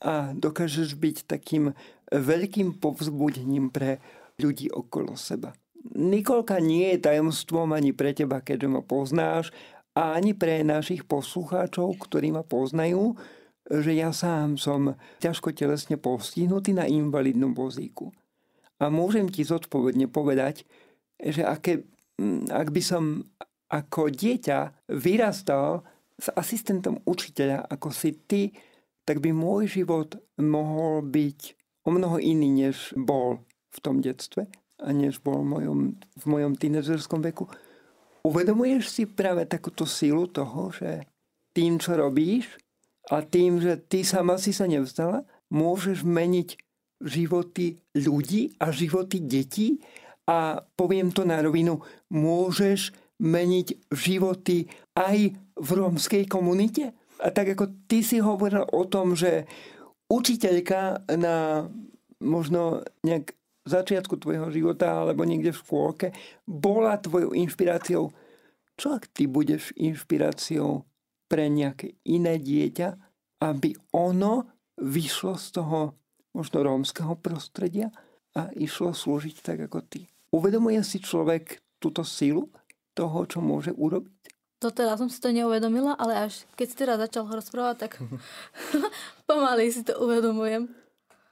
[0.03, 1.71] a dokážeš byť takým
[2.11, 4.03] veľkým povzbudením pre
[4.43, 5.55] ľudí okolo seba.
[5.95, 9.55] Nikolka nie je tajomstvom ani pre teba, keďže ma poznáš,
[9.93, 13.13] a ani pre našich poslucháčov, ktorí ma poznajú,
[13.69, 18.09] že ja sám som ťažko telesne postihnutý na invalidnom vozíku.
[18.81, 20.65] A môžem ti zodpovedne povedať,
[21.21, 21.85] že aké
[22.21, 23.25] Mm, ak by som
[23.73, 25.81] ako dieťa vyrastal
[26.13, 28.53] s asistentom učiteľa, ako si ty,
[29.01, 31.39] tak by môj život mohol byť
[31.83, 33.41] o mnoho iný, než bol
[33.73, 34.45] v tom detstve
[34.77, 37.49] a než bol v mojom, v mojom tínežerskom veku.
[38.23, 41.03] Uvedomuješ si práve takúto silu toho, že
[41.51, 42.55] tým, čo robíš
[43.11, 46.55] a tým, že ty sama si sa nevzdala, môžeš meniť
[47.03, 49.83] životy ľudí a životy detí
[50.23, 56.95] a poviem to na rovinu, môžeš meniť životy aj v rómskej komunite?
[57.19, 59.45] A tak ako ty si hovoril o tom, že
[60.07, 61.67] učiteľka na
[62.23, 66.07] možno nejak začiatku tvojho života alebo niekde v škôlke
[66.43, 68.11] bola tvojou inšpiráciou.
[68.75, 70.83] Čo ak ty budeš inšpiráciou
[71.31, 72.89] pre nejaké iné dieťa,
[73.43, 74.49] aby ono
[74.79, 75.79] vyšlo z toho
[76.33, 77.93] možno rómskeho prostredia
[78.33, 80.09] a išlo slúžiť tak ako ty?
[80.33, 82.49] Uvedomuje si človek túto sílu
[82.97, 84.33] toho, čo môže urobiť?
[84.65, 87.91] To teraz som si to neuvedomila, ale až keď si teraz začal rozprávať, tak
[89.29, 90.71] pomaly si to uvedomujem.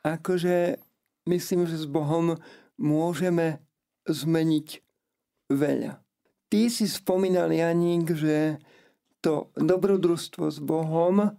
[0.05, 0.81] Akože
[1.27, 2.37] myslím, že s Bohom
[2.79, 3.61] môžeme
[4.09, 4.81] zmeniť
[5.51, 6.01] veľa.
[6.51, 8.59] Ty si spomínal, Janík, že
[9.23, 11.31] to dobrodružstvo s Bohom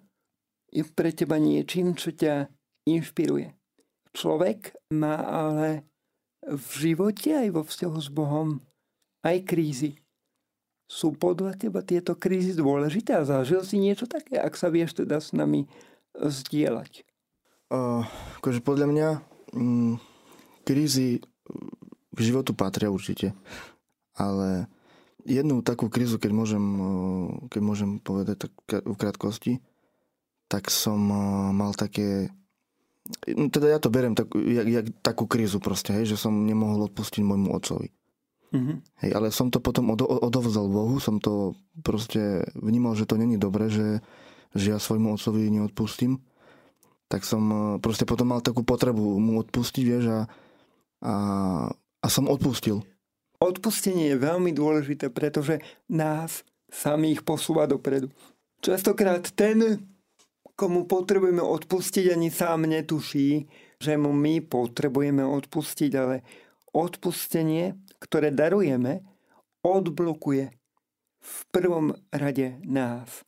[0.73, 2.49] je pre teba niečím, čo ťa
[2.89, 3.53] inšpiruje.
[4.17, 5.85] Človek má ale
[6.47, 8.49] v živote aj vo vzťahu s Bohom
[9.27, 10.01] aj krízy.
[10.89, 15.23] Sú podľa teba tieto krízy dôležité a zažil si niečo také, ak sa vieš teda
[15.23, 15.65] s nami
[16.17, 17.09] zdieľať?
[17.73, 18.05] Uh,
[18.41, 19.09] akože podľa mňa
[20.65, 21.21] krízy
[22.13, 23.33] k životu patria určite.
[24.17, 24.69] Ale
[25.25, 26.65] jednu takú krízu, keď môžem,
[27.49, 29.53] keď môžem povedať tak v krátkosti,
[30.51, 31.01] tak som
[31.57, 32.29] mal také...
[33.27, 36.93] No teda ja to beriem tak, jak, jak takú krízu proste, hej, že som nemohol
[36.93, 37.91] odpustiť môjmu otcovi.
[38.53, 38.77] Mm-hmm.
[39.01, 43.41] Hej, ale som to potom od, odovzdal Bohu, som to proste vnímal, že to není
[43.41, 44.05] dobré, že,
[44.53, 46.21] že ja svojmu otcovi neodpustím.
[47.13, 50.21] Tak som proste potom mal takú potrebu mu odpustiť, vieš, a,
[51.05, 51.15] a,
[51.77, 52.81] a som odpustil.
[53.37, 55.61] Odpustenie je veľmi dôležité, pretože
[55.93, 56.41] nás
[56.73, 58.09] samých posúva dopredu.
[58.65, 59.85] Častokrát ten,
[60.57, 63.45] komu potrebujeme odpustiť, ani sám netuší,
[63.77, 66.25] že mu my potrebujeme odpustiť, ale
[66.73, 69.05] odpustenie, ktoré darujeme,
[69.61, 70.49] odblokuje
[71.21, 73.21] v prvom rade nás.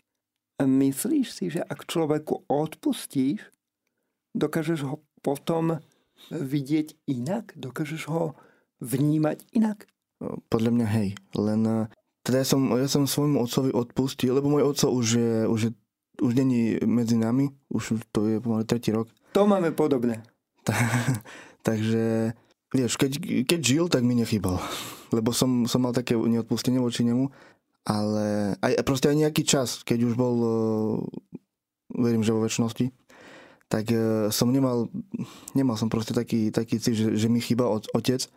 [0.62, 3.53] Myslíš si, že ak človeku odpustíš,
[4.34, 5.80] dokážeš ho potom
[6.28, 7.54] vidieť inak?
[7.56, 8.34] Dokážeš ho
[8.82, 9.88] vnímať inak?
[10.50, 11.86] Podľa mňa hej, len eh,
[12.24, 15.70] teda ja som, ja som svojmu otcovi odpustil, lebo môj otco už je, už je,
[16.24, 19.12] už není medzi nami, už to je pomaly tretí rok.
[19.36, 20.24] To máme podobné.
[21.66, 22.32] Takže,
[22.72, 24.56] vieš, keď, keď žil, tak mi nechýbal.
[25.12, 27.28] Lebo som, som mal také neodpustenie voči nemu,
[27.84, 30.48] ale aj, proste aj nejaký čas, keď už bol, eh,
[31.92, 32.88] verím, že vo väčšnosti,
[33.68, 34.88] tak eh, som nemal,
[35.57, 38.29] nemal som proste taký, taký cít, že, že mi chýba otec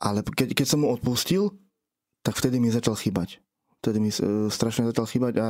[0.00, 1.56] ale keď, keď som mu odpustil,
[2.20, 3.40] tak vtedy mi začal chýbať.
[3.80, 5.48] Vtedy mi uh, strašne začal chýbať a,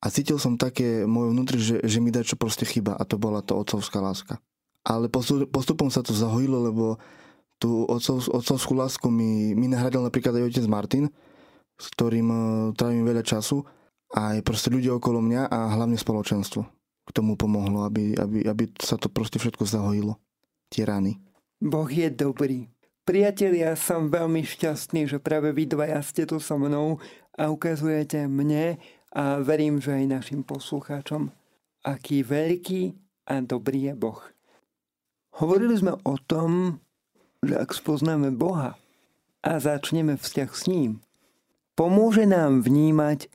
[0.00, 3.20] a cítil som také moje vnútri, že, že mi dá čo proste chyba a to
[3.20, 4.40] bola to otcovská láska.
[4.82, 5.12] Ale
[5.46, 6.98] postupom sa to zahojilo, lebo
[7.62, 11.04] tú otcov, otcovskú lásku mi, mi nahradil napríklad aj otec Martin,
[11.78, 12.38] s ktorým uh,
[12.74, 13.62] trávim veľa času
[14.12, 18.94] aj proste ľudia okolo mňa a hlavne spoločenstvo k tomu pomohlo, aby, aby, aby sa
[18.94, 20.18] to proste všetko zahojilo.
[20.72, 21.18] Tie rany.
[21.62, 22.66] Boh je dobrý.
[23.02, 27.02] Priatelia, som veľmi šťastný, že práve vy dvaja ste tu so mnou
[27.34, 28.78] a ukazujete mne
[29.12, 31.28] a verím, že aj našim poslucháčom,
[31.84, 32.94] aký veľký
[33.28, 34.22] a dobrý je Boh.
[35.36, 36.78] Hovorili sme o tom,
[37.42, 38.78] že ak spoznáme Boha
[39.42, 41.02] a začneme vzťah s ním,
[41.74, 43.26] pomôže nám vnímať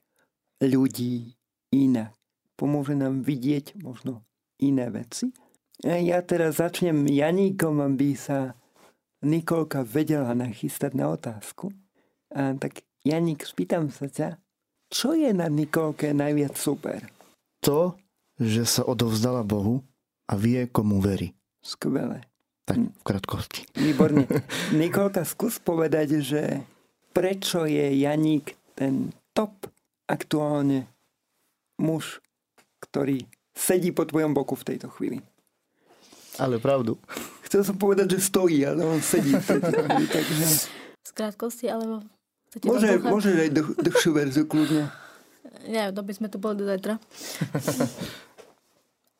[0.63, 1.36] ľudí
[1.75, 2.16] inak.
[2.58, 4.26] Pomôže nám vidieť možno
[4.58, 5.30] iné veci.
[5.86, 8.58] A ja teraz začnem Janíkom, aby sa
[9.22, 11.70] Nikolka vedela nachystať na otázku.
[12.34, 14.41] A tak Janik, spýtam sa ťa,
[14.89, 17.06] čo je na Nikolke najviac super?
[17.62, 17.93] To,
[18.39, 19.84] že sa odovzdala Bohu
[20.26, 21.38] a vie, komu verí.
[21.62, 22.26] Skvelé.
[22.67, 23.62] Tak v krátkosti.
[23.78, 24.28] Výborne.
[24.82, 26.41] Nikolka, skús povedať, že
[27.15, 29.72] prečo je Janík ten top
[30.08, 30.88] aktuálne
[31.80, 32.20] muž,
[32.82, 33.26] ktorý
[33.58, 35.20] sedí po tvojom boku v tejto chvíli.
[36.38, 37.02] Ale pravdu.
[37.50, 39.34] Chcel som povedať, že stojí, ale on sedí.
[40.13, 40.70] takže...
[41.02, 42.06] Z krátkosti, alebo
[42.52, 44.92] chcete Môže, môže aj dlh, dlhšiu verziu, kľudne.
[45.66, 47.02] Nie, to by sme tu boli do zajtra.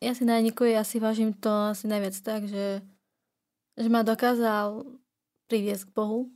[0.06, 2.86] ja si na Nikovi asi vážim to asi najviac tak, že,
[3.74, 4.86] že ma dokázal
[5.50, 6.30] priviesť k Bohu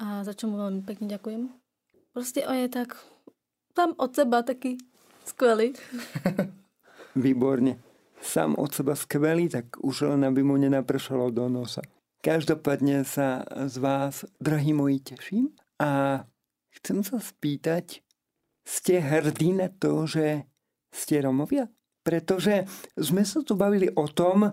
[0.00, 1.52] a za čo mu veľmi pekne ďakujem.
[2.10, 2.98] Proste on je tak
[3.76, 4.80] tam od seba taký
[5.30, 5.72] skvelý.
[7.24, 7.90] Výborne
[8.20, 11.80] sám od seba skvelý, tak už len aby mu nenapršalo do nosa.
[12.20, 16.22] Každopádne sa z vás, drahí moji, teším a
[16.76, 18.04] chcem sa spýtať,
[18.60, 20.44] ste hrdí na to, že
[20.92, 21.72] ste Romovia?
[22.04, 24.52] Pretože sme sa tu bavili o tom,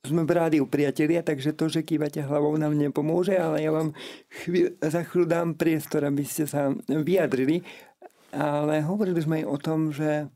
[0.00, 3.92] sme v rádiu priatelia, takže to, že kývate hlavou nám nepomôže, ale ja vám
[4.32, 7.60] chvíľ, za chvíľu dám priestor, aby ste sa vyjadrili.
[8.30, 10.30] Ale hovorili sme aj o tom, že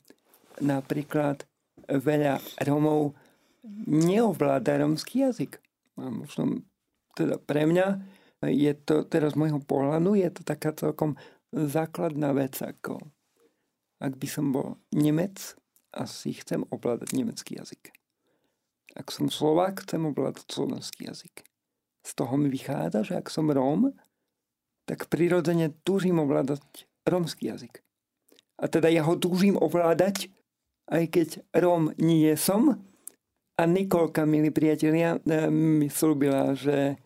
[0.59, 1.47] napríklad
[1.87, 3.15] veľa Romov
[3.87, 5.63] neovláda romský jazyk.
[5.99, 6.67] A možno
[7.15, 8.03] teda pre mňa
[8.51, 11.15] je to teraz z môjho pohľadu, je to taká celkom
[11.55, 12.99] základná vec, ako
[14.03, 15.55] ak by som bol Nemec,
[15.95, 17.95] asi chcem ovládať nemecký jazyk.
[18.99, 21.47] Ak som Slovák, chcem ovládať slovenský jazyk.
[22.03, 23.95] Z toho mi vychádza, že ak som Róm,
[24.85, 26.61] tak prirodzene túžim ovládať
[27.07, 27.84] rómsky jazyk.
[28.59, 30.31] A teda ja ho túžim ovládať
[30.89, 32.77] aj keď Róm nie som.
[33.55, 36.99] A Nikolka, milí priatelia, e, mi slúbila, že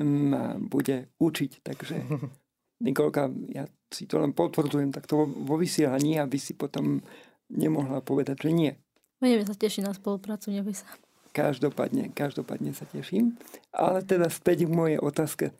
[0.00, 1.60] ma bude učiť.
[1.60, 1.96] Takže
[2.86, 7.04] Nikolka, ja si to len potvrdzujem takto vo vysielaní, aby si potom
[7.52, 8.72] nemohla povedať, že nie.
[9.20, 10.88] Budeme sa tešiť na spoluprácu, neboj sa.
[11.36, 13.36] Každopádne, každopádne sa teším.
[13.72, 15.52] Ale teda späť k mojej otázke.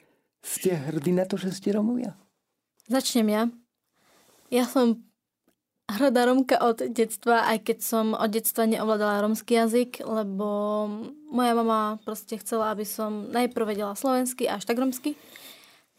[0.42, 2.16] Ste hrdí na to, že ste Romovia?
[2.90, 3.42] Začnem ja.
[4.51, 5.12] Ja som
[5.90, 10.49] hrdá Romka od detstva, aj keď som od detstva neovládala romský jazyk, lebo
[11.29, 15.18] moja mama proste chcela, aby som najprv vedela slovensky, až tak romsky.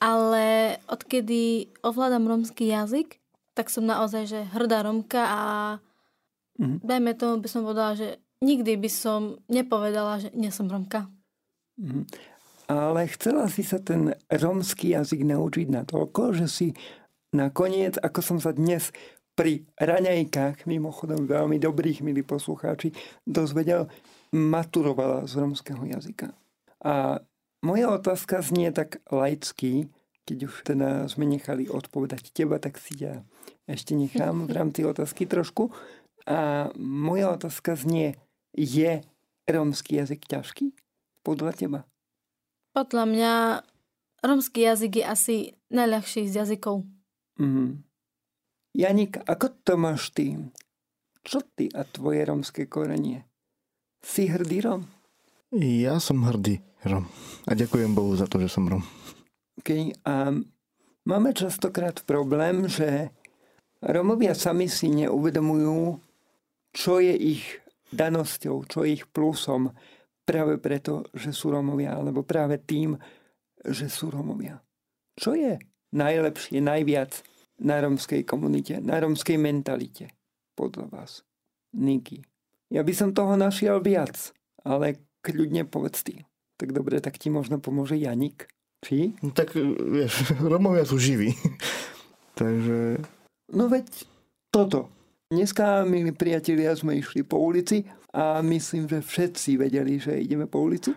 [0.03, 5.41] Ale odkedy ovládam romský jazyk, tak som naozaj že hrdá Romka a
[6.59, 6.81] mm-hmm.
[6.83, 8.07] dajme tomu by som povedala, že
[8.43, 11.07] nikdy by som nepovedala, že nie som Romka.
[11.79, 12.03] Mm.
[12.67, 16.67] Ale chcela si sa ten romský jazyk naučiť na toľko, že si
[17.35, 18.89] nakoniec, ako som sa dnes
[19.33, 22.93] pri raňajkách, mimochodom veľmi dobrých, milí poslucháči,
[23.25, 23.89] dozvedel,
[24.33, 26.33] maturovala z romského jazyka.
[26.85, 27.21] A
[27.65, 29.89] moja otázka znie tak laicky,
[30.29, 33.25] keď už teda sme nechali odpovedať teba, tak si ja
[33.65, 35.73] ešte nechám v rámci otázky trošku.
[36.23, 38.15] A moja otázka znie,
[38.53, 39.01] je
[39.49, 40.71] romský jazyk ťažký
[41.25, 41.79] podľa teba?
[42.77, 43.33] Podľa mňa
[44.21, 45.35] romský jazyk je asi
[45.73, 46.85] najľahší z jazykov.
[47.41, 47.81] Mm.
[48.73, 50.33] Janik, ako to máš ty?
[51.21, 53.21] Čo ty a tvoje romské korenie?
[54.01, 54.89] Si hrdý Rom?
[55.53, 57.05] Ja som hrdý Rom.
[57.45, 58.81] A ďakujem Bohu za to, že som Rom.
[59.61, 59.93] Okay.
[60.09, 60.33] A
[61.05, 63.13] máme častokrát problém, že
[63.77, 66.01] Romovia sami si neuvedomujú,
[66.73, 67.45] čo je ich
[67.93, 69.69] danosťou, čo je ich plusom
[70.25, 72.97] práve preto, že sú Romovia, alebo práve tým,
[73.61, 74.57] že sú Romovia.
[75.13, 75.61] Čo je
[75.93, 77.21] najlepšie, najviac
[77.63, 80.11] na romskej komunite, na romskej mentalite,
[80.53, 81.11] podľa vás?
[81.73, 82.21] Niky.
[82.69, 84.35] Ja by som toho našiel viac,
[84.67, 86.27] ale kľudne povedz ty.
[86.59, 88.51] Tak dobre, tak ti možno pomôže Janik.
[88.83, 89.15] Či?
[89.23, 91.31] No, tak vieš, Romovia sú živí.
[92.39, 92.99] Takže...
[93.55, 93.87] No veď
[94.51, 94.91] toto.
[95.33, 97.81] Dneska, milí priatelia, sme išli po ulici
[98.13, 100.93] a myslím, že všetci vedeli, že ideme po ulici.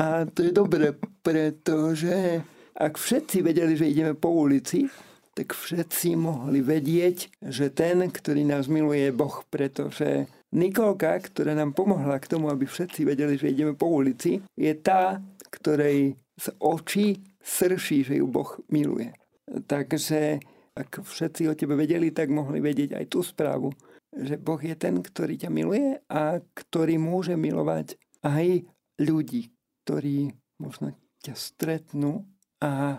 [0.00, 2.42] A to je dobre, pretože
[2.74, 4.90] ak všetci vedeli, že ideme po ulici,
[5.34, 11.72] tak všetci mohli vedieť, že ten, ktorý nás miluje, je Boh, pretože Nikolka, ktorá nám
[11.72, 17.22] pomohla k tomu, aby všetci vedeli, že ideme po ulici, je tá, ktorej z očí
[17.38, 19.14] srší, že ju Boh miluje.
[19.46, 20.42] Takže
[20.74, 23.70] ak všetci o tebe vedeli, tak mohli vedieť aj tú správu,
[24.10, 27.94] že Boh je ten, ktorý ťa miluje a ktorý môže milovať
[28.26, 28.66] aj
[28.98, 32.26] ľudí, ktorí možno ťa stretnú.
[32.60, 32.98] A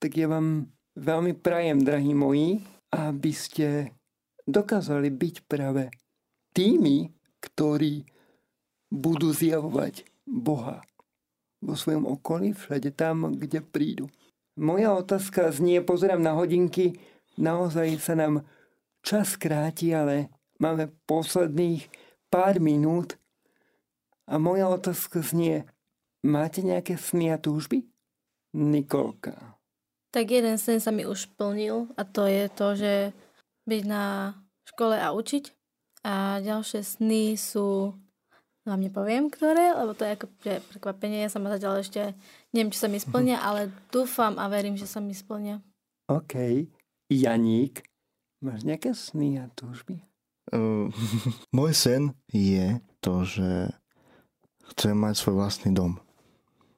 [0.00, 0.68] tak ja vám
[1.00, 2.60] veľmi prajem, drahí moji,
[2.92, 3.96] aby ste
[4.44, 5.88] dokázali byť práve
[6.52, 7.08] tými,
[7.40, 8.04] ktorí
[8.92, 10.84] budú zjavovať Boha
[11.64, 14.12] vo svojom okolí, všade tam, kde prídu.
[14.60, 17.00] Moja otázka znie, pozerám na hodinky,
[17.40, 18.44] naozaj sa nám
[19.00, 20.28] čas kráti, ale
[20.60, 21.88] máme posledných
[22.28, 23.16] pár minút.
[24.28, 25.64] A moja otázka znie,
[26.24, 27.88] máte nejaké sny a túžby?
[28.56, 29.59] Nikolka.
[30.10, 32.94] Tak jeden sen sa mi už plnil a to je to, že
[33.70, 34.34] byť na
[34.66, 35.54] škole a učiť.
[36.02, 37.94] A ďalšie sny sú
[38.64, 40.26] vám nepoviem, ktoré, lebo to je ako
[40.74, 41.24] prekvapenie.
[41.24, 42.12] Ja sa ma zatiaľ ešte,
[42.52, 45.64] neviem, či sa mi splnia, ale dúfam a verím, že sa mi splnia.
[46.10, 46.66] OK.
[47.10, 47.82] Janík,
[48.44, 50.02] máš nejaké sny a túžby?
[50.50, 50.90] Uh,
[51.56, 53.70] môj sen je to, že
[54.74, 55.98] chcem mať svoj vlastný dom.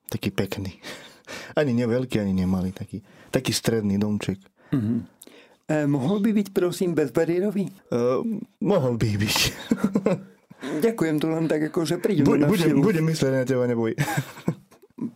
[0.09, 0.79] Taký pekný.
[1.57, 2.73] Ani neveľký, ani nemalý.
[2.75, 4.39] Taký, taký stredný domček.
[4.73, 5.05] Uh-huh.
[5.69, 7.71] E, mohol by byť, prosím, bezbariérový?
[7.89, 8.25] Uh,
[8.61, 9.39] mohol by byť.
[10.63, 12.51] Ďakujem to len tak, ako že prídem Bude, na.
[12.51, 13.99] Budem, budem myslieť na teba, neboj.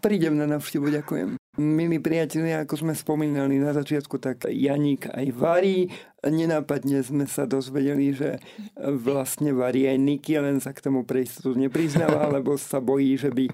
[0.05, 1.39] prídem na návštevu, ďakujem.
[1.57, 5.89] Milí priatelia, ako sme spomínali na začiatku, tak Janík aj varí.
[6.21, 8.37] Nenápadne sme sa dozvedeli, že
[8.77, 13.33] vlastne varí aj Niky, len sa k tomu pre istotu nepriznáva, lebo sa bojí, že
[13.33, 13.49] by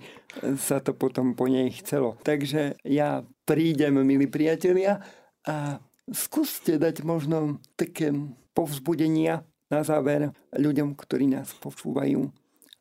[0.59, 2.19] sa to potom po nej chcelo.
[2.27, 4.99] Takže ja prídem, milí priatelia,
[5.47, 5.79] a
[6.11, 8.11] skúste dať možno také
[8.51, 12.27] povzbudenia na záver ľuďom, ktorí nás počúvajú,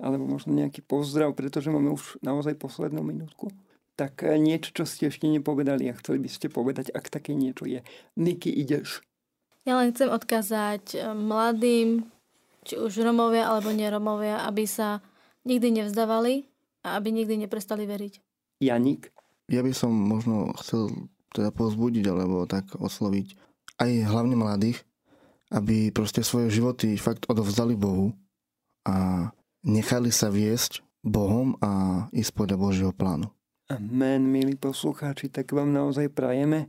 [0.02, 3.54] alebo možno nejaký pozdrav, pretože máme už naozaj poslednú minútku.
[4.02, 7.70] Tak eh, niečo, čo ste ešte nepovedali a chceli by ste povedať, ak také niečo
[7.70, 7.86] je.
[8.18, 9.06] Niky, ideš.
[9.62, 12.10] Ja len chcem odkázať eh, mladým,
[12.66, 15.06] či už Romovia alebo neromovia, aby sa
[15.46, 16.50] nikdy nevzdávali
[16.82, 18.14] a aby nikdy neprestali veriť.
[18.62, 19.14] Janik?
[19.50, 23.38] Ja by som možno chcel teda pozbudiť alebo tak osloviť
[23.82, 24.82] aj hlavne mladých,
[25.54, 28.14] aby proste svoje životy fakt odovzdali Bohu
[28.86, 29.30] a
[29.66, 33.30] nechali sa viesť Bohom a ísť podľa Božieho plánu.
[33.72, 36.68] Amen, milí poslucháči, tak vám naozaj prajeme,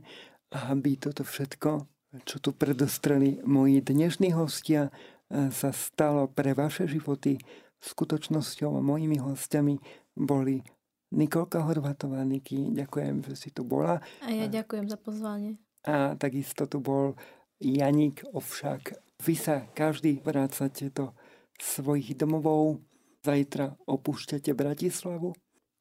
[0.55, 1.83] aby toto všetko,
[2.23, 4.87] čo tu predostreli moji dnešní hostia,
[5.27, 7.43] sa stalo pre vaše životy
[7.83, 9.75] skutočnosťou a mojimi hostiami
[10.15, 10.63] boli
[11.11, 12.23] Nikolka Horvatová.
[12.23, 13.99] Niky, ďakujem, že si tu bola.
[14.23, 15.59] A ja ďakujem za pozvanie.
[15.83, 17.19] A takisto tu bol
[17.59, 18.95] Janik Ovšak.
[19.27, 21.11] Vy sa každý vrácate do
[21.59, 22.79] svojich domovov.
[23.27, 25.35] Zajtra opúšťate Bratislavu.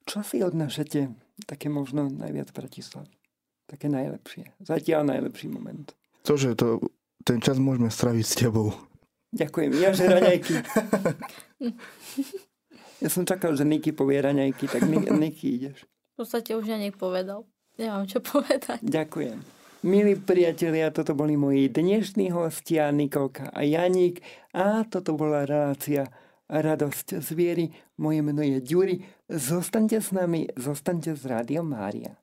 [0.06, 1.14] Čo si odnášate
[1.46, 3.14] také možno najviac Bratislavy?
[3.70, 4.52] Také najlepšie.
[4.60, 5.94] Zatiaľ najlepší moment.
[6.26, 6.82] To, že to,
[7.22, 8.74] ten čas môžeme straviť s tebou.
[9.32, 9.70] Ďakujem.
[9.80, 10.54] Ja, že raňajky.
[13.02, 15.88] ja som čakal, že Niky povie raňajky, tak Niky ideš.
[16.12, 17.48] V podstate už ja povedal.
[17.80, 18.84] Nemám čo povedať.
[18.84, 19.40] Ďakujem.
[19.82, 24.22] Milí priatelia, toto boli moji dnešní hostia Nikolka a Janík
[24.54, 26.06] a toto bola relácia
[26.52, 27.64] Radosť z viery.
[27.96, 29.00] Moje meno je Ďuri.
[29.26, 32.21] Zostaňte s nami, zostaňte s Rádiom Mária.